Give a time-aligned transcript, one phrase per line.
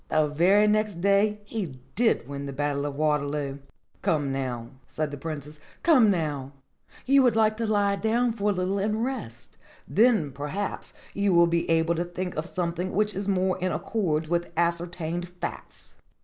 [0.09, 3.59] The very next day he did win the Battle of Waterloo."
[4.01, 6.51] OMNIA VANITAS 295 "Come now," said the Princess, "come now;
[7.05, 11.35] you would like to lie down for a little and rest, then per haps you
[11.35, 15.93] will be able to think of something which is more in accord with ascertained facts."